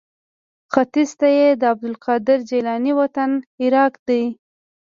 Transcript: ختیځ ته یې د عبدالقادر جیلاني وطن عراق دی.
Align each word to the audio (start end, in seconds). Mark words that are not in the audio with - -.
ختیځ 0.73 1.09
ته 1.19 1.27
یې 1.37 1.47
د 1.61 1.63
عبدالقادر 1.73 2.37
جیلاني 2.49 2.93
وطن 2.99 3.31
عراق 3.63 3.93
دی. 4.07 4.23